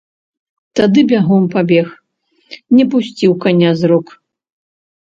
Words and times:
Тады 0.79 1.03
бягом 1.11 1.45
пабег, 1.57 1.87
не 2.79 2.83
пусціў 2.95 3.31
каня 3.47 3.71
з 3.85 3.95
рук. 3.95 4.07